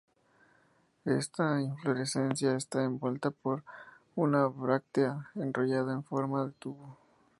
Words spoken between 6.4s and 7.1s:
de tubo.